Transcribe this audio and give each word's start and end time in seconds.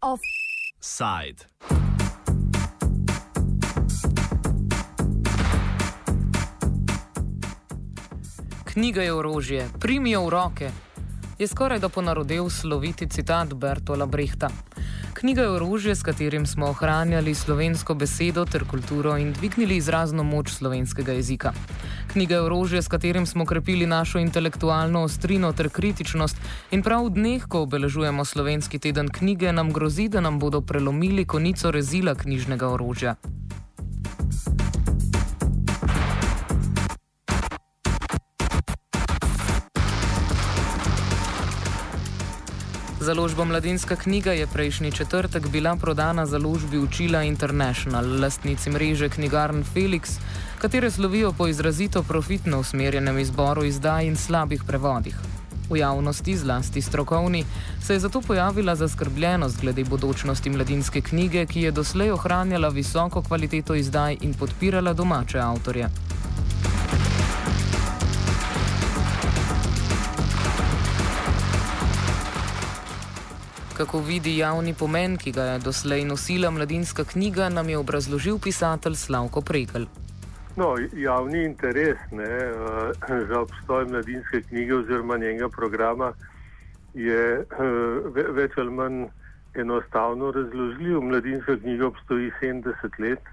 Offside. 0.00 1.44
Knjiga 8.64 9.02
je 9.02 9.12
orožje, 9.12 9.68
primijo 9.80 10.26
v 10.26 10.28
roke. 10.28 10.70
Je 11.38 11.48
skoraj 11.48 11.78
da 11.78 11.88
ponarodil 11.88 12.50
sloviti 12.50 13.08
citat 13.08 13.54
Bertola 13.54 14.06
Brehta. 14.06 14.48
Knjiga 15.16 15.42
je 15.42 15.50
orožje, 15.50 15.94
s 15.94 16.02
katerim 16.02 16.46
smo 16.46 16.66
ohranjali 16.66 17.34
slovensko 17.34 17.94
besedo 17.94 18.44
ter 18.44 18.64
kulturo 18.68 19.16
in 19.16 19.32
dvignili 19.32 19.76
izrazno 19.76 20.22
moč 20.22 20.50
slovenskega 20.50 21.12
jezika. 21.12 21.52
Knjiga 22.12 22.34
je 22.34 22.40
orožje, 22.40 22.82
s 22.82 22.88
katerim 22.88 23.26
smo 23.26 23.46
krepili 23.46 23.86
našo 23.86 24.18
intelektualno 24.18 25.02
ostrino 25.02 25.52
ter 25.52 25.68
kritičnost 25.68 26.36
in 26.70 26.82
prav 26.82 27.06
v 27.06 27.14
dneh, 27.16 27.48
ko 27.48 27.62
obeležujemo 27.64 28.24
slovenski 28.24 28.78
teden 28.78 29.08
knjige, 29.08 29.52
nam 29.52 29.72
grozi, 29.72 30.08
da 30.08 30.20
nam 30.20 30.38
bodo 30.38 30.60
prelomili 30.60 31.24
konico 31.24 31.70
rezila 31.70 32.14
knjižnega 32.14 32.68
orožja. 32.68 33.16
Založba 43.06 43.44
Mladinska 43.44 43.96
knjiga 43.96 44.32
je 44.32 44.46
prejšnji 44.46 44.92
četrtek 44.92 45.48
bila 45.48 45.76
prodana 45.76 46.26
založbi 46.26 46.78
Učila 46.78 47.22
International, 47.22 48.20
lastnici 48.20 48.70
mreže 48.70 49.08
knjigarn 49.08 49.62
Felix, 49.74 50.18
katere 50.58 50.90
slovijo 50.90 51.32
po 51.32 51.46
izrazito 51.46 52.02
profitno 52.02 52.60
usmerjenem 52.60 53.18
izboru 53.18 53.64
izdaj 53.64 54.06
in 54.06 54.16
slabih 54.16 54.64
prevodih. 54.66 55.14
V 55.70 55.76
javnosti, 55.76 56.36
zlasti 56.36 56.82
strokovni, 56.82 57.44
se 57.82 57.94
je 57.94 58.00
zato 58.00 58.20
pojavila 58.20 58.74
zaskrbljenost 58.74 59.60
glede 59.60 59.84
bodočnosti 59.84 60.50
mladinske 60.50 61.00
knjige, 61.00 61.46
ki 61.46 61.60
je 61.60 61.70
doslej 61.70 62.10
ohranjala 62.10 62.68
visoko 62.68 63.22
kvaliteto 63.22 63.74
izdaj 63.74 64.16
in 64.20 64.34
podpirala 64.34 64.92
domače 64.92 65.38
avtorje. 65.38 65.88
Kako 73.76 73.98
vidi 74.00 74.38
javni 74.38 74.72
pomen, 74.74 75.18
ki 75.20 75.32
ga 75.36 75.42
je 75.42 75.58
doslej 75.58 76.04
nosila 76.08 76.50
mladinska 76.50 77.04
knjiga, 77.04 77.48
nam 77.48 77.68
je 77.68 77.78
obrazložil 77.78 78.38
pisatelj 78.40 78.94
Slavko 78.96 79.40
Pregel. 79.40 79.84
No, 80.56 80.70
javni 80.96 81.42
interes 81.44 81.98
ne, 82.10 82.28
uh, 82.52 83.28
za 83.28 83.40
obstoj 83.40 83.84
mladinske 83.84 84.40
knjige 84.48 84.74
oziroma 84.74 85.16
njenega 85.16 85.48
programa 85.48 86.12
je 86.94 87.44
uh, 87.44 88.16
več 88.38 88.56
ali 88.56 88.72
manj 88.78 89.02
enostavno 89.54 90.30
razložljiv. 90.30 91.00
Mladinska 91.00 91.56
knjiga 91.56 91.86
obstoji 91.86 92.30
70 92.40 92.96
let, 92.98 93.28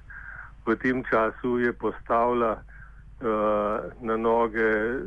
v 0.65 0.75
tem 0.75 1.03
času 1.07 1.59
je 1.59 1.71
postavila 1.73 2.51
uh, 2.57 3.87
na 4.01 4.17
noge 4.17 4.99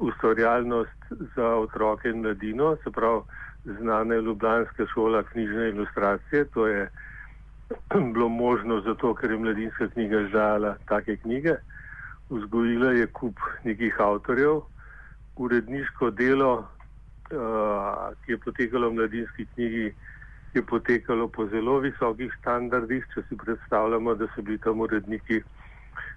ustvarjalnost 0.00 1.14
za 1.36 1.54
otroke 1.54 2.10
in 2.10 2.26
mladino, 2.26 2.74
se 2.82 2.90
pravi, 2.90 3.22
znana 3.64 4.14
je 4.14 4.22
Ljubljanska 4.22 4.86
šola 4.94 5.22
knjižne 5.22 5.68
ilustracije. 5.68 6.44
To 6.44 6.66
je 6.66 6.90
bilo 8.14 8.28
možno 8.28 8.80
zato, 8.80 9.14
ker 9.14 9.30
je 9.30 9.38
mladinska 9.38 9.88
knjiga 9.88 10.26
žala 10.28 10.76
take 10.88 11.16
knjige. 11.16 11.54
Vzgojila 12.30 12.92
je 12.92 13.06
kup 13.06 13.40
nekih 13.64 13.96
avtorjev, 14.00 14.60
uredniško 15.36 16.10
delo, 16.10 16.52
uh, 16.58 18.14
ki 18.24 18.32
je 18.32 18.38
potekalo 18.38 18.88
v 18.88 18.94
mladinski 18.94 19.46
knjigi, 19.54 19.94
je 20.54 20.62
potekalo 20.62 21.28
po 21.28 21.46
zelo 21.46 21.78
visokih 21.78 22.32
standardih. 22.40 23.04
Če 23.14 23.22
si 23.28 23.36
predstavljamo, 23.36 24.14
da 24.14 24.26
so 24.34 24.42
bili 24.42 24.58
tam 24.58 24.80
uredniki 24.80 25.42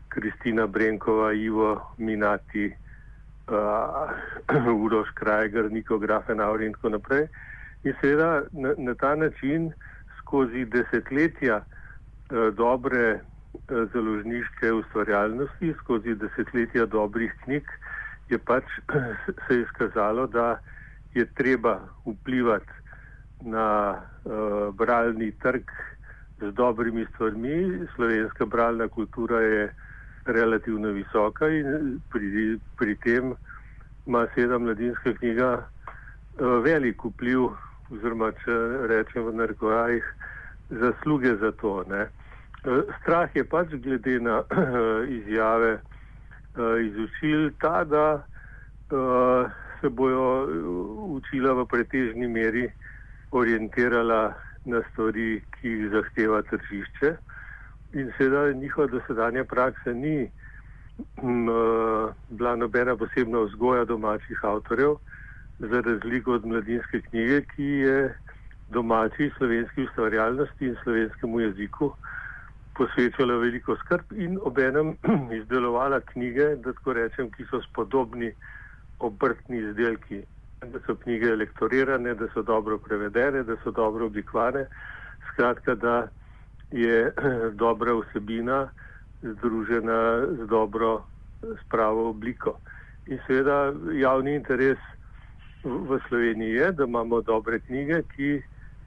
Kristina 0.09 0.67
Brenkova, 0.67 1.33
Ivo 1.33 1.81
Minati, 1.97 2.72
uh, 3.47 4.73
Uroš 4.83 5.09
Krajger, 5.13 5.72
Niko 5.72 5.97
Grafenauer 6.00 6.61
in 6.61 6.73
tako 6.73 6.89
naprej. 6.89 7.28
In 7.83 7.94
seveda 8.01 8.44
na, 8.51 8.73
na 8.78 8.94
ta 8.94 9.16
način 9.16 9.72
skozi 10.19 10.66
desetletja 10.66 11.61
uh, 11.61 12.53
dobre 12.56 13.13
uh, 13.13 13.89
založniške 13.94 14.72
ustvarjalnosti, 14.72 15.73
skozi 15.83 16.16
desetletja 16.16 16.85
dobrih 16.85 17.33
knjig, 17.44 17.63
je 18.29 18.38
pač 18.38 18.63
se 19.47 19.62
izkazalo, 19.62 20.27
da 20.27 20.59
je 21.13 21.25
treba 21.33 21.79
vplivati 22.06 22.72
na 23.41 23.95
uh, 24.25 24.75
bralni 24.75 25.31
trg 25.31 25.72
z 26.41 26.51
dobrimi 26.51 27.06
stvarmi. 27.13 27.88
Slovenska 27.95 28.45
bralna 28.45 28.88
kultura 28.88 29.39
je 29.41 29.73
relativno 30.25 30.90
visoka 30.90 31.47
in 31.50 32.00
pri, 32.12 32.59
pri 32.78 32.96
tem 32.96 33.36
ima 34.06 34.28
sedem 34.36 34.63
mladinska 34.63 35.13
knjiga 35.13 35.50
uh, 35.58 36.63
velik 36.63 37.06
vpliv, 37.06 37.50
oziroma 37.91 38.31
če 38.44 38.56
rečem 38.90 39.25
v 39.25 39.34
narekovajih, 39.40 40.06
zasluge 40.69 41.36
za 41.41 41.52
to. 41.62 41.84
Ne. 41.90 42.08
Uh, 42.66 42.81
strah 43.02 43.30
je 43.36 43.44
pač 43.44 43.74
glede 43.81 44.19
na 44.19 44.41
izjave 45.19 45.80
iz 46.56 46.96
učil 46.96 47.50
ta, 47.59 47.84
da 47.84 48.24
se 49.81 49.90
bojo 49.90 50.47
učila 51.19 51.52
v 51.53 51.66
pretežni 51.68 52.30
meri 52.31 52.69
orientirala 53.31 54.31
na 54.66 54.80
stvari, 54.92 55.42
ki 55.59 55.68
jih 55.68 55.90
zahteva 55.92 56.40
tržišče 56.47 57.12
in 57.95 58.11
seveda 58.17 58.53
njihova 58.53 58.88
dosedanja 58.88 59.44
praksa 59.44 59.94
ni 59.94 60.31
m, 61.23 61.50
uh, 61.50 62.11
bila 62.29 62.56
nobena 62.56 62.95
posebna 62.95 63.39
vzgoja 63.39 63.85
domačih 63.85 64.39
avtorjev, 64.44 64.95
za 65.59 65.81
razliko 65.81 66.33
od 66.33 66.45
mladinske 66.45 67.01
knjige, 67.01 67.41
ki 67.56 67.63
je 67.63 68.16
domači 68.69 69.31
slovenski 69.38 69.83
ustvarjalnosti 69.83 70.66
in 70.66 70.75
slovenskemu 70.83 71.39
jeziku 71.39 71.94
posvečala 72.75 73.38
veliko 73.39 73.75
skrb 73.75 74.12
in 74.12 74.39
obenem 74.44 74.95
izdelovala 75.39 76.00
knjige, 76.00 76.56
da 76.56 76.73
tako 76.73 76.94
rečem, 76.94 77.31
ki 77.31 77.45
so 77.50 77.62
spodobni 77.62 78.33
obrtni 79.00 79.57
izdelki. 79.57 80.22
Da 80.66 80.79
so 80.85 80.95
knjige 80.95 81.35
lektorirane, 81.35 82.13
da 82.16 82.27
so 82.33 82.41
dobro 82.41 82.77
prevedene, 82.77 83.44
da 83.44 83.56
so 83.63 83.72
dobro 83.72 84.06
oblikovane. 84.06 84.66
Skratka, 85.31 85.75
da 85.75 86.07
je 86.75 87.12
dobra 87.63 87.96
vsebina 87.96 88.69
združena 89.24 90.28
z 90.38 90.47
dobro, 90.47 91.06
s 91.41 91.63
pravo 91.69 92.09
obliko. 92.09 92.59
In 93.08 93.19
seveda 93.28 93.74
javni 93.94 94.36
interes 94.36 94.78
v 95.63 96.00
Sloveniji 96.08 96.53
je, 96.53 96.72
da 96.72 96.84
imamo 96.84 97.22
dobre 97.22 97.59
knjige, 97.59 98.03
ki 98.16 98.41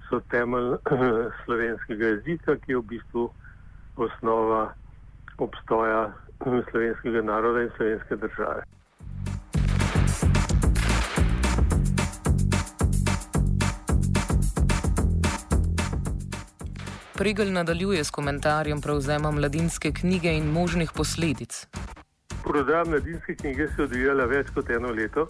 so 0.09 0.21
temelj 0.31 0.77
slovenskega 1.45 2.07
jezika, 2.07 2.57
ki 2.57 2.73
je 2.73 2.79
v 2.79 2.89
bistvu 2.95 3.29
osnova 3.97 4.75
obstoja 5.39 6.13
slovenskega 6.71 7.23
naroda 7.23 7.63
in 7.67 7.71
slovenske 7.77 8.17
države. 8.17 8.63
Prigel 17.19 17.53
nadaljuje 17.53 18.05
s 18.05 18.11
komentarjem 18.11 18.81
prevzema 18.81 19.31
mladinske 19.31 19.91
knjige 19.93 20.33
in 20.39 20.45
možnih 20.53 20.91
posledic. 20.97 21.67
Prodaja 22.45 22.85
mladinske 22.85 23.35
knjige 23.35 23.67
se 23.69 23.83
je 23.83 23.85
odvijala 23.85 24.25
več 24.25 24.53
kot 24.55 24.71
eno 24.71 24.93
leto 24.95 25.27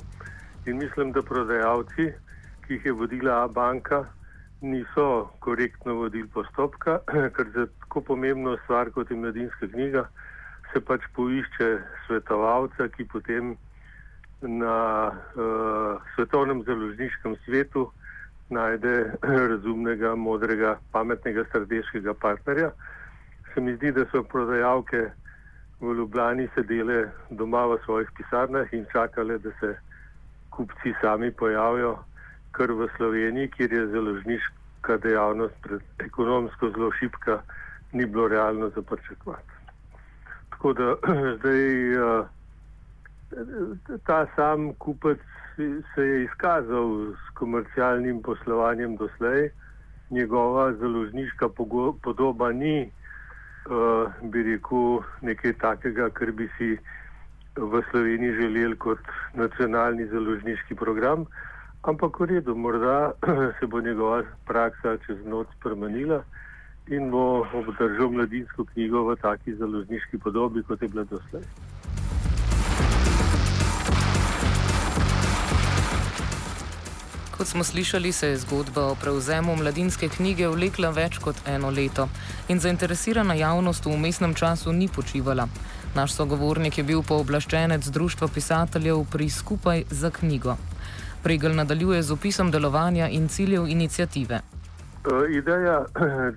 in 0.66 0.76
mislim, 0.76 1.12
da 1.12 1.22
prodajalci, 1.22 2.10
ki 2.66 2.74
jih 2.74 2.84
je 2.84 2.92
vodila 2.92 3.38
A 3.44 3.48
banka, 3.48 4.04
niso 4.60 5.30
korektno 5.40 5.94
vodili 5.94 6.28
postopka, 6.28 6.98
ker 7.36 7.48
za 7.54 7.66
tako 7.80 8.00
pomembno 8.10 8.58
stvar 8.64 8.90
kot 8.90 9.10
je 9.10 9.16
mladinska 9.16 9.68
knjiga 9.72 10.04
se 10.72 10.84
pač 10.84 11.08
poišče 11.16 11.70
svetovalca, 12.06 12.88
ki 12.88 13.08
potem 13.08 13.56
na 14.42 14.76
uh, 15.08 16.04
svetovnem 16.14 16.60
založniškem 16.68 17.40
svetu 17.46 17.88
najde 18.50 19.12
razumnega, 19.52 20.14
modrega, 20.16 20.78
pametnega, 20.92 21.44
strateškega 21.48 22.14
partnerja. 22.14 22.70
Se 23.54 23.60
mi 23.60 23.74
zdi, 23.76 23.92
da 23.92 24.04
so 24.12 24.22
prodajalke 24.22 25.10
v 25.80 25.94
Ljubljani 25.94 26.48
sedele 26.54 27.08
doma 27.30 27.66
v 27.66 27.78
svojih 27.84 28.08
pisarnah 28.16 28.72
in 28.72 28.86
čakale, 28.92 29.38
da 29.38 29.50
se 29.60 29.76
kupci 30.50 30.94
sami 31.00 31.30
pojavijo, 31.30 31.98
kar 32.50 32.72
v 32.72 32.88
Sloveniji, 32.96 33.50
kjer 33.50 33.72
je 33.72 33.86
založniška 33.86 34.96
dejavnost 35.02 35.68
ekonomsko 35.98 36.70
zelo 36.70 36.90
šipka, 36.98 37.42
ni 37.92 38.06
bilo 38.06 38.28
realno 38.28 38.68
zaprčakovati. 38.68 39.54
tako 40.50 40.72
da 40.72 40.96
zdaj 41.38 41.96
uh, 41.96 42.26
ta 44.06 44.26
sam 44.36 44.72
kupec 44.74 45.18
se 45.94 46.02
je 46.02 46.24
izkazal 46.24 47.12
s 47.12 47.34
komercialnim 47.34 48.22
poslovanjem 48.22 48.96
doslej. 48.96 49.50
Njegova 50.10 50.72
založniška 50.72 51.48
podoba 52.02 52.52
ni, 52.52 52.90
uh, 53.66 54.12
bi 54.22 54.42
rekel, 54.42 55.02
nekaj 55.20 55.52
takega, 55.52 56.10
kar 56.10 56.32
bi 56.32 56.48
si 56.58 56.78
v 57.56 57.82
Sloveniji 57.90 58.32
želeli 58.32 58.76
kot 58.76 58.98
nacionalni 59.34 60.06
založniški 60.06 60.74
program. 60.74 61.26
Ampak 61.82 62.20
v 62.20 62.26
redu, 62.26 62.54
morda 62.54 63.12
se 63.60 63.66
bo 63.66 63.80
njegova 63.80 64.22
praksa 64.46 64.96
čez 65.06 65.24
noč 65.26 65.46
spremenila 65.60 66.22
in 66.88 67.10
bo 67.10 67.46
obdržal 67.52 68.10
mladinsko 68.10 68.64
knjigo 68.64 69.04
v 69.10 69.16
taki 69.16 69.54
založniški 69.54 70.18
podobi, 70.18 70.62
kot 70.62 70.82
je 70.82 70.88
bila 70.88 71.04
doslej. 71.04 71.67
Kot 77.38 77.46
smo 77.46 77.64
slišali, 77.64 78.12
se 78.12 78.28
je 78.28 78.36
zgodba 78.36 78.82
o 78.82 78.94
prevzemu 78.94 79.56
mladinske 79.56 80.08
knjige 80.08 80.48
vlekla 80.48 80.88
več 80.90 81.20
kot 81.22 81.36
eno 81.46 81.68
leto 81.70 82.08
in 82.50 82.58
zainteresirana 82.58 83.36
javnost 83.38 83.86
v 83.86 83.92
umestnem 83.94 84.34
času 84.34 84.72
ni 84.72 84.88
počivala. 84.96 85.46
Naš 85.94 86.16
sogovornik 86.16 86.78
je 86.78 86.84
bil 86.88 87.04
pooblaščenec 87.06 87.86
Društva 87.94 88.28
pisateljev 88.34 89.04
pri 89.12 89.30
Skupaj 89.30 89.84
za 89.90 90.10
knjigo. 90.10 90.56
Pregel 91.22 91.54
nadaljuje 91.54 92.02
z 92.02 92.12
opisom 92.18 92.50
delovanja 92.50 93.06
in 93.08 93.28
ciljev 93.28 93.70
inicijative. 93.70 94.40
Uh, 95.06 95.30
ideja 95.30 95.84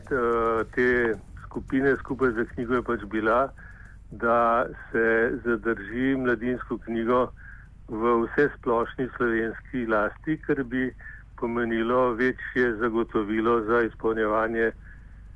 te 0.75 0.88
skupine 1.45 1.98
skupaj 2.03 2.38
za 2.38 2.45
knjigo 2.53 2.77
je 2.77 2.83
pač 2.83 3.09
bila, 3.09 3.50
da 4.12 4.65
se 4.92 5.07
zadrži 5.45 6.15
mladinsko 6.18 6.77
knjigo 6.86 7.31
v 7.87 8.13
vse 8.23 8.49
splošni 8.57 9.07
slovenski 9.17 9.85
lasti, 9.85 10.37
kar 10.37 10.63
bi 10.63 10.93
pomenilo 11.39 12.13
večje 12.13 12.75
zagotovilo 12.79 13.61
za 13.61 13.81
izpolnjevanje 13.81 14.71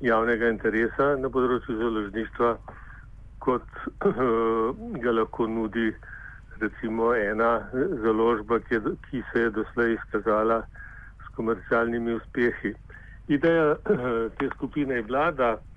javnega 0.00 0.48
interesa 0.48 1.16
na 1.16 1.30
področju 1.32 1.76
založništva, 1.78 2.56
kot 3.38 3.66
ga 5.02 5.12
lahko 5.12 5.46
nudi 5.46 5.92
recimo 6.60 7.12
ena 7.14 7.68
založba, 8.04 8.60
ki, 8.68 8.80
ki 9.10 9.22
se 9.32 9.46
je 9.46 9.54
doslej 9.60 9.94
izkazala 9.94 10.62
s 11.24 11.34
komercialnimi 11.36 12.16
uspehi. 12.16 12.74
Ideja 13.28 13.74
te 14.38 14.48
skupine 14.54 15.00
je 15.00 15.08
bila, 15.08 15.30
da 15.30 15.54
uh, 15.56 15.75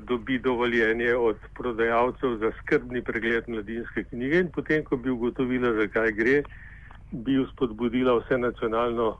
dobi 0.00 0.38
dovoljenje 0.38 1.14
od 1.14 1.36
prodajalcev 1.54 2.36
za 2.40 2.52
skrbni 2.58 3.02
pregled 3.02 3.48
mladinske 3.48 4.04
knjige 4.04 4.38
in 4.40 4.48
potem, 4.50 4.84
ko 4.84 4.96
bi 4.96 5.10
ugotovila, 5.10 5.72
zakaj 5.72 6.12
gre, 6.12 6.42
bi 7.12 7.38
vzpodbudila 7.44 8.18
vse 8.18 8.38
nacionalno 8.38 9.16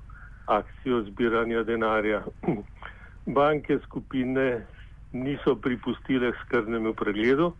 akcijo 0.47 1.03
zbiranja 1.03 1.62
denarja. 1.62 2.23
Banke 3.37 3.79
skupine 3.85 4.67
niso 5.12 5.55
pripustile 5.56 6.32
skrbnemu 6.41 6.94
pregledu, 6.94 7.53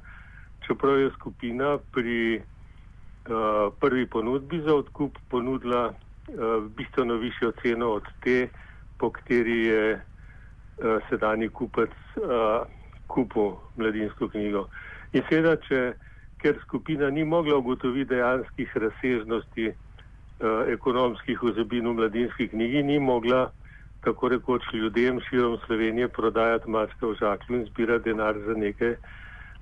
čeprav 0.67 1.01
je 1.01 1.11
skupina 1.11 1.79
pri 1.93 2.37
uh, 2.39 3.73
prvi 3.81 4.07
ponudbi 4.07 4.61
za 4.61 4.75
odkup 4.75 5.19
ponudila 5.31 5.89
uh, 5.89 6.65
bistveno 6.77 7.15
višjo 7.15 7.53
ceno 7.63 7.91
od 7.91 8.03
te, 8.25 8.49
po 8.99 9.11
kateri 9.11 9.67
je 9.67 10.01
uh, 10.79 10.99
sedajni 11.09 11.49
kupec 11.49 11.93
uh, 12.17 12.65
kupil 13.07 13.55
mladinsko 13.77 14.29
knjigo. 14.29 14.67
In 15.15 15.23
seveda, 15.29 15.57
če, 15.69 15.81
ker 16.43 16.59
skupina 16.65 17.11
ni 17.11 17.25
mogla 17.25 17.59
ugotoviti 17.61 18.15
dejanskih 18.15 18.77
razsežnosti 18.83 19.69
uh, 19.71 20.65
ekonomskih 20.73 21.43
vsebin 21.43 21.89
v 21.91 21.99
mladinski 22.01 22.49
knjigi, 22.53 22.83
ni 22.83 22.99
mogla 22.99 23.51
tako 24.05 24.29
rekoč 24.29 24.67
ljudem 24.73 25.21
širom 25.29 25.57
Slovenije 25.67 26.09
prodajati 26.09 26.71
mačka 26.71 27.07
v 27.07 27.15
žaklju 27.21 27.57
in 27.57 27.67
zbirati 27.71 28.11
denar 28.11 28.39
za 28.47 28.55
nekaj, 28.55 28.97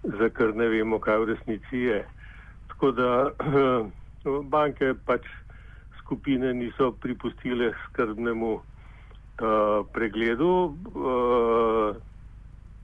za 0.02 0.28
kar 0.34 0.54
ne 0.56 0.66
vemo, 0.68 0.98
kaj 0.98 1.18
v 1.22 1.28
resnici 1.30 1.84
je. 1.86 2.00
Tako 2.72 2.90
da 2.90 3.10
uh, 3.30 4.44
banke 4.54 4.94
pač 5.06 5.28
skupine 6.00 6.54
niso 6.54 6.90
pripustile 6.92 7.70
skrbnemu 7.84 8.60
uh, 9.40 9.86
pregledu 9.92 10.76
uh, 10.94 11.96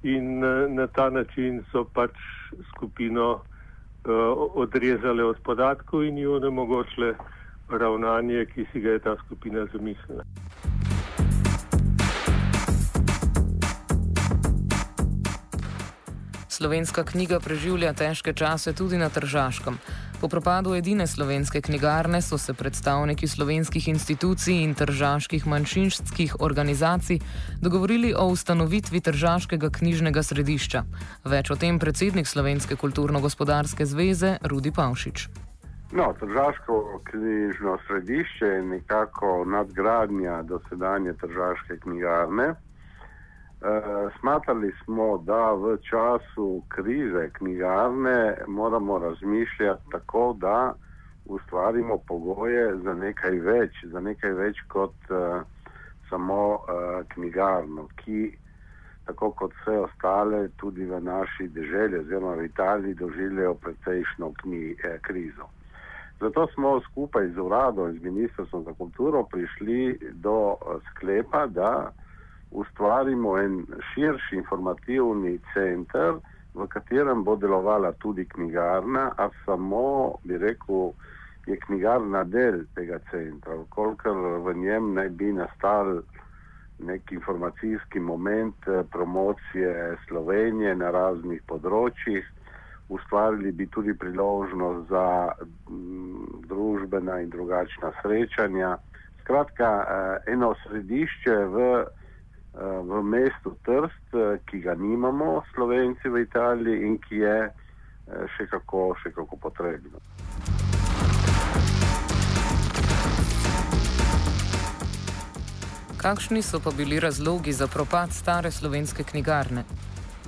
in 0.03 0.41
na 0.75 0.87
ta 0.87 1.11
način 1.11 1.63
so 1.73 1.85
pač 1.85 2.11
skupino 2.71 3.31
uh, 3.33 3.41
odrezale 4.55 5.25
od 5.25 5.41
podatkov 5.43 6.05
in 6.05 6.19
jo 6.19 6.37
onemogočile 6.37 7.15
ravnanje, 7.69 8.47
ki 8.55 8.67
si 8.73 8.81
ga 8.81 8.91
je 8.91 8.99
ta 8.99 9.17
skupina 9.25 9.67
zamislila. 9.73 10.25
Slovenska 16.49 17.05
knjiga 17.05 17.39
preživlja 17.41 17.93
težke 17.93 18.33
čase 18.33 18.73
tudi 18.73 18.99
na 18.99 19.09
Tržaškem. 19.09 19.79
Po 20.21 20.29
propadu 20.29 20.75
edine 20.75 21.07
slovenske 21.07 21.61
knjigarne 21.61 22.23
so 22.23 22.39
se 22.39 22.55
predstavniki 22.55 23.29
slovenskih 23.29 23.89
institucij 23.89 24.63
in 24.63 24.75
tržaških 24.75 25.47
manjšinskih 25.47 26.35
organizacij 26.41 27.19
dogovorili 27.63 28.15
o 28.19 28.27
ustanovitvi 28.27 29.01
Tržaškega 29.01 29.71
knjižnega 29.71 30.23
središča. 30.23 30.83
Več 31.25 31.51
o 31.51 31.57
tem 31.57 31.79
predsednik 31.79 32.27
Slovenske 32.27 32.77
kulturno-gospodarske 32.77 33.87
zveze 33.87 34.37
Rudi 34.43 34.73
Pavšič. 34.75 35.29
No, 35.93 36.13
Tržaško 36.21 37.01
knjižno 37.11 37.79
središče 37.87 38.47
je 38.47 38.63
nekako 38.63 39.45
nadgradnja 39.47 40.43
dosedanje 40.43 41.13
Tržaške 41.13 41.79
knjigarne. 41.83 42.55
Uh, 43.59 44.13
smatrali 44.21 44.73
smo, 44.85 45.19
da 45.19 45.53
v 45.53 45.77
času 45.83 46.63
krize 46.69 47.31
knjigarne 47.33 48.37
moramo 48.47 48.99
razmišljati 48.99 49.83
tako, 49.91 50.37
da 50.41 50.75
ustvarimo 51.25 51.99
pogoje 51.99 52.77
za 52.77 52.95
nekaj 52.95 53.39
več, 53.39 53.85
za 53.85 54.01
nekaj 54.01 54.33
več 54.33 54.61
kot 54.69 54.95
uh, 55.11 55.43
samo 56.11 56.55
uh, 56.55 56.63
knjigarno, 57.09 57.89
ki 57.97 58.37
tako 59.09 59.31
kot 59.31 59.53
vse 59.61 59.79
ostale 59.79 60.49
tudi 60.57 60.85
v 60.85 61.01
naši 61.01 61.49
deželi 61.49 61.99
oziroma 61.99 62.35
v 62.37 62.45
Italiji 62.45 62.95
doživljajo 62.95 63.55
precejšno 63.55 64.33
eh, 64.45 64.99
krizo. 65.03 65.49
Zato 66.21 66.47
smo 66.55 66.81
skupaj 66.81 67.29
z 67.29 67.41
uradom 67.41 67.89
in 67.89 67.99
z 67.99 68.03
Ministrstvom 68.03 68.65
za 68.65 68.73
kulturo 68.73 69.25
prišli 69.25 69.99
do 70.13 70.57
sklepa, 70.91 71.47
da 71.47 71.93
ustvarimo 72.51 73.39
en 73.39 73.67
širši 73.93 74.37
informativni 74.37 75.39
center, 75.55 76.19
v 76.55 76.67
katerem 76.67 77.25
bo 77.25 77.37
delovala 77.37 77.93
tudi 77.93 78.25
knjigarna, 78.25 79.13
a 79.17 79.29
samo, 79.45 80.19
bi 80.25 80.39
rekel, 80.39 80.93
je 81.47 81.57
knjigarna 81.57 82.25
del 82.25 82.65
tega 82.75 82.99
centra. 83.11 83.57
Kolikor 83.69 84.41
v 84.45 84.55
njem 84.55 84.95
naj 84.95 85.09
bi 85.09 85.33
nastal 85.33 86.01
nek 86.79 87.13
informacijski 87.13 88.01
moment 88.01 88.69
eh, 88.69 88.83
promocije 88.93 89.97
Slovenije 90.07 90.75
na 90.77 90.91
raznih 90.91 91.43
področjih, 91.47 92.27
ustvarili 92.89 93.53
bi 93.53 93.67
tudi 93.67 93.95
priložnost 93.95 94.89
za 94.89 95.07
mm, 95.69 96.45
družbena 96.49 97.21
in 97.21 97.31
drugačna 97.31 97.93
srečanja. 98.03 98.77
Skratka, 99.23 99.71
eh, 99.81 100.33
eno 100.33 100.55
središče 100.65 101.37
v 101.55 101.65
v 102.59 103.03
mestu 103.03 103.55
Trst, 103.63 104.15
eh, 104.15 104.39
ki 104.47 104.59
ga 104.61 104.75
nimamo, 104.75 105.43
slovenci 105.55 106.09
v 106.09 106.27
Italiji 106.27 106.87
in 106.87 106.99
ki 106.99 107.17
je 107.23 107.39
eh, 107.47 108.27
še 108.37 108.47
kako, 108.51 108.95
še 109.03 109.15
kako 109.15 109.37
potrebno. 109.39 110.03
Kakšni 115.99 116.43
so 116.43 116.61
pa 116.63 116.71
bili 116.71 117.01
razlogi 117.01 117.53
za 117.53 117.67
propad 117.67 118.15
stare 118.15 118.51
slovenske 118.51 119.03
knjigarne? 119.03 119.65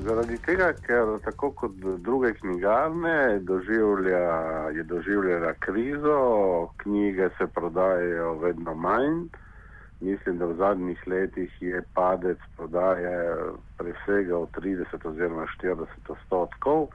Zaradi 0.01 0.39
tega, 0.43 0.73
ker 0.73 1.19
tako 1.23 1.51
kot 1.53 1.75
druge 2.03 2.33
knjigarne 2.41 3.39
doživlja, 3.45 4.23
je 4.75 4.83
doživljala 4.83 5.53
krizo, 5.59 6.19
knjige 6.83 7.29
se 7.39 7.47
prodajajo 7.47 8.35
vedno 8.39 8.75
manj. 8.75 9.29
Mislim, 10.01 10.39
da 10.39 10.47
v 10.47 10.55
zadnjih 10.57 11.03
letih 11.07 11.63
je 11.63 11.83
padec 11.95 12.39
prodaje 12.57 13.37
presegal 13.79 14.47
30 14.57 15.09
oziroma 15.09 15.47
40 15.63 15.87
odstotkov. 16.09 16.89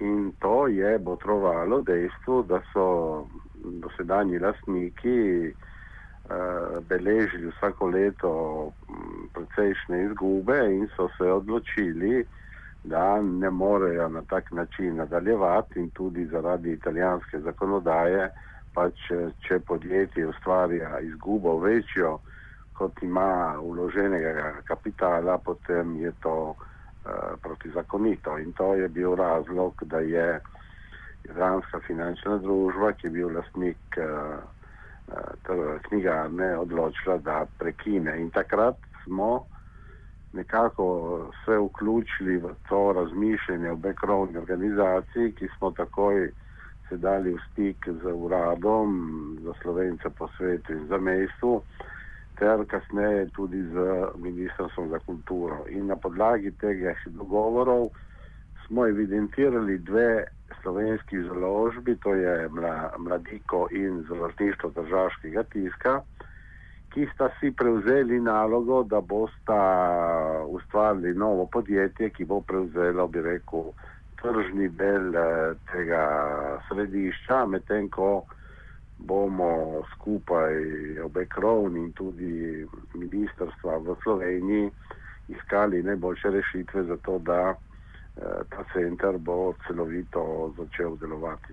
In 0.00 0.32
to 0.38 0.66
je 0.66 0.98
botrovalo 0.98 1.82
dejstvu, 1.82 2.42
da 2.42 2.60
so 2.72 3.26
dosedanji 3.64 4.38
lastniki 4.38 5.52
uh, 5.54 6.82
beležili 6.88 7.52
vsako 7.52 7.86
leto 7.86 8.32
precejšnje 9.34 10.04
izgube 10.04 10.58
in 10.74 10.88
so 10.96 11.08
se 11.18 11.30
odločili 11.32 12.24
da 12.84 13.22
ne 13.22 13.50
morejo 13.50 14.08
na 14.08 14.22
tak 14.22 14.52
način 14.52 14.96
nadaljevati 14.96 15.80
in 15.80 15.90
tudi 15.90 16.26
zaradi 16.26 16.72
italijanske 16.72 17.40
zakonodaje, 17.40 18.30
pač 18.74 19.06
če 19.46 19.60
podjetje 19.66 20.26
ustvarja 20.28 20.98
izgubo 21.06 21.58
večjo, 21.62 22.18
kot 22.74 23.02
ima 23.02 23.58
uloženega 23.62 24.52
kapitala, 24.66 25.38
potem 25.38 25.96
je 26.00 26.12
to 26.22 26.36
uh, 26.54 26.58
protizakonito. 27.42 28.38
In 28.38 28.52
to 28.52 28.74
je 28.74 28.88
bil 28.88 29.14
razlog, 29.14 29.84
da 29.86 30.02
je 30.02 30.40
Iranska 31.24 31.80
finančna 31.86 32.36
družba, 32.42 32.92
ki 32.92 33.06
je 33.06 33.10
bil 33.10 33.30
lastnik 33.36 33.98
uh, 34.02 34.42
uh, 35.08 35.80
knjigarne, 35.88 36.56
odločila, 36.58 37.18
da 37.18 37.44
prekine. 37.58 38.18
In 38.20 38.30
takrat 38.30 38.76
smo 39.04 39.46
nekako 40.34 40.86
se 41.44 41.58
vključili 41.58 42.36
v 42.36 42.50
to 42.68 42.92
razmišljanje 42.92 43.70
v 43.70 43.76
background 43.76 44.36
organizaciji, 44.36 45.32
ki 45.32 45.48
smo 45.58 45.70
takoj 45.70 46.32
se 46.88 46.96
dali 46.96 47.32
v 47.32 47.40
stik 47.50 47.88
z 47.88 48.04
uradom 48.12 48.88
za 49.44 49.52
slovence 49.62 50.10
po 50.18 50.28
svetu 50.36 50.72
in 50.72 50.86
za 50.86 50.98
mestu 50.98 51.62
ter 52.38 52.66
kasneje 52.66 53.30
tudi 53.30 53.62
z 53.62 53.74
Ministrstvom 54.18 54.90
za 54.90 54.98
kulturo. 54.98 55.64
In 55.70 55.86
na 55.86 55.96
podlagi 55.96 56.50
tega 56.50 56.94
dogovorov 57.06 57.90
smo 58.66 58.86
evidentirali 58.86 59.78
dve 59.78 60.24
slovenski 60.62 61.22
založbi, 61.22 61.96
to 61.96 62.14
je 62.14 62.48
Mladiko 62.98 63.68
in 63.70 64.04
Založništvo 64.08 64.70
državskega 64.70 65.42
tiska, 65.42 66.00
ki 66.94 67.08
sta 67.14 67.28
si 67.40 67.50
prevzeli 67.50 68.20
nalogo, 68.20 68.82
da 68.82 69.00
bosta 69.00 69.60
ustvarili 70.46 71.14
novo 71.14 71.46
podjetje, 71.46 72.10
ki 72.10 72.24
bo 72.24 72.40
prevzelo, 72.40 73.08
bi 73.08 73.22
rekel, 73.22 73.72
tržni 74.24 74.68
del 74.68 75.12
eh, 75.16 75.54
tega 75.72 76.04
središča, 76.68 77.44
medtem 77.46 77.90
ko 77.92 78.24
bomo 78.98 79.82
skupaj 79.92 80.54
obe 81.04 81.26
krovni 81.28 81.84
in 81.84 81.92
tudi 81.92 82.64
ministrstva 82.94 83.76
v 83.84 83.96
Sloveniji 84.02 84.70
iskali 85.28 85.82
najboljše 85.82 86.30
rešitve 86.30 86.84
za 86.84 86.96
to, 86.96 87.18
da 87.18 87.52
eh, 87.52 88.22
ta 88.48 88.64
center 88.72 89.18
bo 89.18 89.54
celovito 89.66 90.54
začel 90.56 90.96
delovati. 90.96 91.52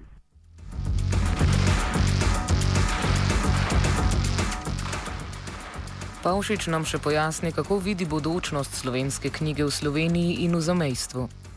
Pavšič 6.21 6.67
nam 6.69 6.85
še 6.85 7.01
pojasni, 7.01 7.49
kako 7.51 7.81
vidi 7.81 8.05
bodočnost 8.05 8.75
slovenske 8.77 9.33
knjige 9.33 9.65
v 9.65 9.73
Sloveniji 9.73 10.45
in 10.45 10.53
v 10.53 10.61
zamejstvu. 10.61 11.50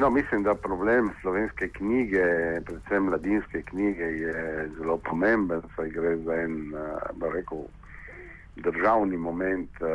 No, 0.00 0.10
mislim, 0.10 0.42
da 0.42 0.54
problem 0.54 1.10
slovenske 1.20 1.68
knjige, 1.68 2.24
predvsem 2.64 3.04
mladinske 3.04 3.62
knjige, 3.62 4.04
je 4.04 4.68
zelo 4.78 4.96
pomemben, 4.96 5.60
saj 5.76 5.90
gre 5.90 6.16
za 6.16 6.34
en, 6.34 6.74
eh, 6.74 7.32
rekel, 7.34 7.58
državni 8.56 9.16
moment 9.16 9.70
uh, 9.80 9.88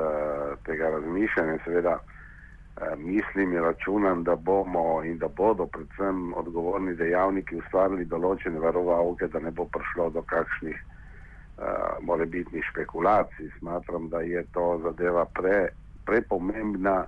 tega 0.65 0.89
razmišljanja. 0.89 1.57
Seveda 1.63 1.97
uh, 1.97 2.99
mislim 2.99 3.53
in 3.53 3.63
računam, 3.63 4.23
da 4.23 4.35
bomo 4.35 5.03
in 5.03 5.17
da 5.17 5.27
bodo 5.27 5.65
predvsem 5.65 6.33
odgovorni 6.33 6.95
dejavniki 6.95 7.55
ustvarili 7.55 8.05
določene 8.05 8.59
varovalke, 8.59 9.27
da 9.27 9.39
ne 9.39 9.51
bo 9.51 9.65
prišlo 9.65 10.09
do 10.09 10.21
kakšnih 10.21 10.77
uh, 10.77 11.65
morebitnih 12.01 12.63
špekulacij. 12.71 13.49
Smatram, 13.59 14.09
da 14.09 14.21
je 14.21 14.45
to 14.53 14.79
zadeva 14.83 15.25
pre, 15.25 15.67
prepomembna 16.05 17.05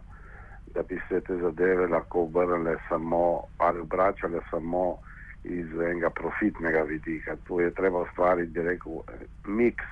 da 0.74 0.84
bi 0.84 1.00
se 1.10 1.22
te 1.22 1.38
zadeve 1.38 1.88
lahko 1.88 2.24
obrnile 2.24 2.78
samo 2.90 3.44
ali 3.58 3.80
obračale 3.80 4.40
samo 4.50 4.98
iz 5.44 5.68
enega 5.74 6.10
profitnega 6.10 6.82
vidika. 6.82 7.36
Tu 7.48 7.60
je 7.60 7.72
treba 7.72 8.02
ustvariti, 8.02 8.52
bi 8.52 8.62
rekel, 8.62 9.02
miks 9.46 9.86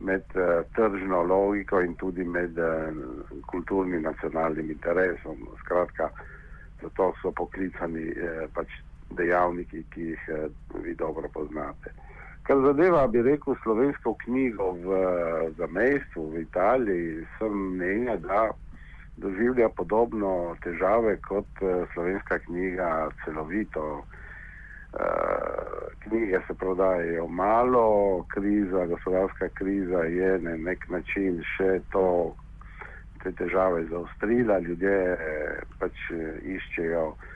med 0.00 0.22
uh, 0.34 0.64
tržno 0.74 1.22
logiko 1.22 1.80
in 1.80 1.94
tudi 1.94 2.24
med 2.24 2.58
uh, 2.58 2.92
kulturnim 3.46 4.02
nacionalnim 4.02 4.70
interesom. 4.70 5.36
Skratka, 5.64 6.08
zato 6.82 7.12
so 7.22 7.32
poklicani 7.32 8.10
uh, 8.10 8.42
pač 8.54 8.68
dejavniki, 9.16 9.84
ki 9.94 10.10
jih 10.10 10.28
uh, 10.28 10.82
vi 10.84 10.94
dobro 10.94 11.28
poznate. 11.32 11.94
Kar 12.46 12.60
zadeva, 12.62 13.06
bi 13.08 13.22
rekel, 13.22 13.56
slovensko 13.62 14.14
knjigo 14.24 14.70
v 14.84 14.98
zamestju 15.58 16.28
v 16.30 16.44
Italiji, 16.44 17.24
sem 17.38 17.56
mnenja, 17.72 18.16
da 18.22 18.50
doživlja 19.16 19.68
podobno 19.68 20.56
težave 20.64 21.16
kot 21.28 21.62
uh, 21.62 21.84
slovenska 21.92 22.38
knjiga, 22.38 23.08
celovito. 23.24 23.86
Uh, 23.96 25.02
knjige 25.98 26.40
se 26.46 26.54
prodajajo 26.54 27.26
malo, 27.28 28.24
kriza, 28.28 28.86
gospodarska 28.86 29.48
kriza 29.48 29.98
je 29.98 30.38
na 30.38 30.56
nek 30.56 30.88
način 30.88 31.42
še 31.56 31.80
to, 31.92 32.34
te 33.22 33.32
težave 33.32 33.84
zaostrila, 33.90 34.58
ljudje 34.58 34.98
eh, 35.12 35.58
pač 35.80 36.04
iščejo 36.56 37.08
uh, 37.08 37.35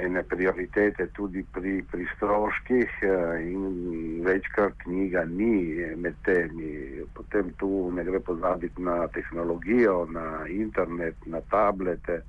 ene 0.00 0.22
prioritete 0.22 1.06
tudi 1.12 1.44
pri, 1.52 1.82
pri 1.90 2.06
stroških 2.16 2.90
eh, 3.02 3.52
in 3.52 4.24
večkrat 4.24 4.72
knjiga 4.84 5.24
ni 5.24 5.78
med 5.96 6.14
temi. 6.24 7.02
Potem 7.14 7.52
tu 7.58 7.90
ne 7.94 8.04
gre 8.04 8.20
pozabiti 8.20 8.82
na 8.82 9.06
tehnologijo, 9.08 10.06
na 10.10 10.46
internet, 10.48 11.16
na 11.26 11.40
tablete. 11.50 12.22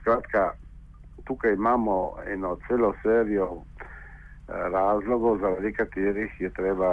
Skratka, 0.00 0.52
tukaj 1.24 1.52
imamo 1.52 2.16
eno 2.26 2.56
celo 2.68 2.94
serijo 3.02 3.48
eh, 3.56 4.68
razlogov, 4.72 5.40
zaradi 5.40 5.72
katerih 5.72 6.40
je 6.40 6.50
treba 6.50 6.92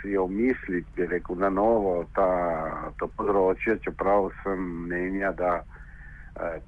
si 0.00 0.16
omisliti, 0.16 0.90
bi 0.96 1.06
rekel, 1.06 1.36
na 1.36 1.48
novo 1.50 2.04
ta, 2.14 2.28
to 2.98 3.08
področje, 3.16 3.80
čeprav 3.82 4.30
sem 4.44 4.62
mnenja, 4.86 5.32
da 5.32 5.58
Eh, 5.58 5.77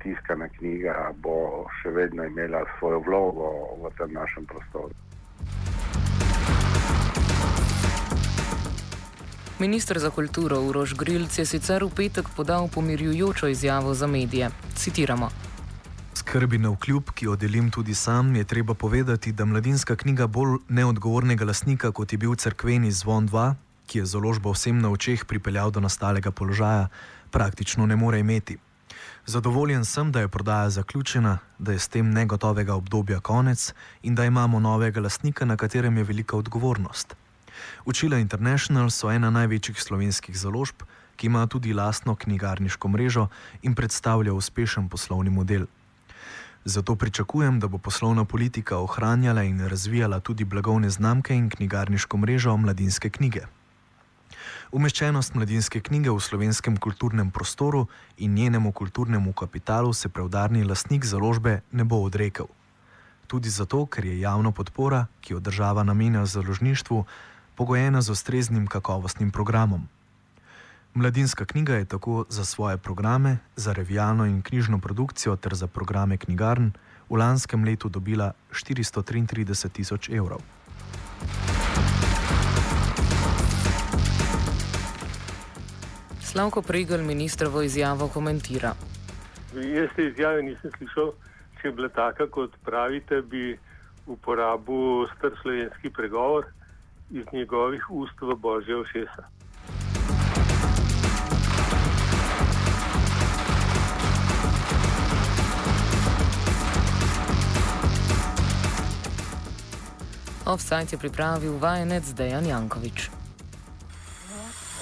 tiskana 0.02 0.48
knjiga 0.48 1.12
bo 1.22 1.66
še 1.82 1.90
vedno 1.90 2.24
imela 2.24 2.64
svojo 2.78 3.00
vlogo 3.06 3.50
v 3.82 3.92
tem 3.98 4.12
našem 4.12 4.46
prostoru. 4.46 4.94
Ministr 9.60 9.98
za 9.98 10.10
kulturo 10.10 10.60
Urož 10.60 10.94
Grilc 10.94 11.38
je 11.38 11.44
sicer 11.44 11.84
v 11.84 11.92
petek 11.92 12.28
podal 12.36 12.68
pomirjujočo 12.72 13.46
izjavo 13.46 13.94
za 13.94 14.06
medije. 14.06 14.48
Citiramo. 14.74 15.28
Skrbi 16.14 16.58
na 16.58 16.70
vkljub, 16.70 17.10
ki 17.14 17.24
jo 17.24 17.36
delim 17.36 17.70
tudi 17.70 17.94
sam, 17.94 18.36
je 18.36 18.44
treba 18.44 18.74
povedati, 18.74 19.32
da 19.32 19.44
mladinska 19.44 19.96
knjiga 19.96 20.26
bolj 20.26 20.58
neodgovornega 20.68 21.44
lasnika, 21.44 21.92
kot 21.92 22.12
je 22.12 22.18
bil 22.18 22.34
crkveni 22.34 22.90
Zvon 22.92 23.28
2, 23.28 23.54
ki 23.86 23.98
je 23.98 24.06
založbo 24.06 24.52
vsem 24.52 24.80
na 24.80 24.90
očeh 24.90 25.24
pripeljal 25.24 25.70
do 25.70 25.80
nastalega 25.80 26.30
položaja, 26.30 26.88
praktično 27.30 27.86
ne 27.86 27.96
more 27.96 28.18
imeti. 28.18 28.56
Zadovoljen 29.26 29.84
sem, 29.84 30.12
da 30.12 30.20
je 30.20 30.28
prodaja 30.28 30.70
zaključena, 30.70 31.38
da 31.58 31.72
je 31.72 31.78
s 31.78 31.88
tem 31.88 32.10
negotovega 32.10 32.74
obdobja 32.74 33.20
konec 33.20 33.72
in 34.02 34.14
da 34.14 34.24
imamo 34.24 34.60
novega 34.60 35.00
lastnika, 35.00 35.44
na 35.44 35.56
katerem 35.56 35.96
je 35.96 36.04
velika 36.04 36.36
odgovornost. 36.36 37.14
Učila 37.84 38.18
International 38.18 38.90
so 38.90 39.10
ena 39.10 39.30
največjih 39.30 39.82
slovenskih 39.82 40.38
založb, 40.38 40.82
ki 41.16 41.26
ima 41.26 41.46
tudi 41.46 41.72
lastno 41.72 42.14
knjigarniško 42.16 42.88
mrežo 42.88 43.28
in 43.62 43.74
predstavlja 43.74 44.32
uspešen 44.32 44.88
poslovni 44.88 45.30
model. 45.30 45.66
Zato 46.64 46.96
pričakujem, 46.96 47.60
da 47.60 47.68
bo 47.68 47.78
poslovna 47.78 48.24
politika 48.24 48.78
ohranjala 48.78 49.42
in 49.42 49.60
razvijala 49.68 50.20
tudi 50.20 50.44
blagovne 50.44 50.90
znamke 50.90 51.34
in 51.34 51.50
knjigarniško 51.50 52.16
mrežo 52.16 52.56
mladinske 52.56 53.10
knjige. 53.10 53.46
Umeščenost 54.72 55.34
mladinske 55.34 55.80
knjige 55.80 56.10
v 56.10 56.20
slovenskem 56.20 56.76
kulturnem 56.76 57.30
prostoru 57.30 57.86
in 58.18 58.34
njenemu 58.34 58.72
kulturnemu 58.72 59.32
kapitalu 59.32 59.92
se 59.92 60.08
preudarni 60.08 60.64
lastnik 60.64 61.04
založbe 61.04 61.60
ne 61.72 61.84
bo 61.84 62.02
odrekel. 62.04 62.46
Tudi 63.26 63.50
zato, 63.50 63.86
ker 63.86 64.04
je 64.04 64.20
javna 64.20 64.50
podpora, 64.50 65.06
ki 65.20 65.32
jo 65.32 65.40
država 65.40 65.82
namenja 65.82 66.26
založništvu, 66.26 67.04
pogojena 67.54 68.02
z 68.02 68.10
ustreznim 68.10 68.66
kakovostnim 68.66 69.30
programom. 69.30 69.88
Mladinska 70.94 71.44
knjiga 71.44 71.74
je 71.74 71.84
tako 71.84 72.24
za 72.28 72.44
svoje 72.44 72.76
programe, 72.76 73.38
za 73.56 73.72
revijalno 73.72 74.26
in 74.26 74.42
knjižno 74.42 74.78
produkcijo 74.78 75.36
ter 75.36 75.54
za 75.54 75.66
programe 75.66 76.16
knjigarn 76.16 76.72
v 77.10 77.16
lanskem 77.16 77.64
letu 77.64 77.88
dobila 77.88 78.32
433 78.50 79.68
tisoč 79.68 80.08
evrov. 80.08 80.40
Slavko 86.30 86.62
Pregel 86.62 87.00
ministrovo 87.02 87.62
izjavo 87.62 88.08
komentira. 88.08 88.74
Jaz 89.54 89.88
te 89.96 90.04
izjave 90.06 90.42
nisem 90.42 90.70
slišal. 90.78 91.10
Če 91.58 91.68
je 91.68 91.72
bila 91.72 91.88
taka, 91.88 92.28
kot 92.30 92.54
pravite, 92.62 93.18
bi 93.22 93.58
uporabil 94.06 95.08
star 95.16 95.34
slovenski 95.42 95.90
pregovor 95.90 96.46
iz 97.10 97.26
njegovih 97.32 97.90
ust 97.90 98.22
v 98.22 98.36
božje 98.38 98.76
ošesa. 98.76 99.26
Offside 110.46 110.94
je 110.94 110.98
pripravil 110.98 111.58
vajenec 111.58 112.14
Dejan 112.14 112.46
Jankovič. 112.46 113.10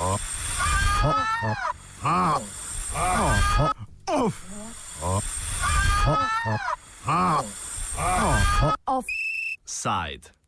Oh. 0.00 0.27
Offside. 8.86 10.30